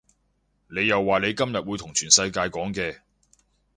[0.67, 3.01] 你又話你今日會同全世界講嘅